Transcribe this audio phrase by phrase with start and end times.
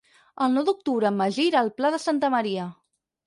[0.45, 2.65] El nou d'octubre en Magí irà al Pla de Santa Maria.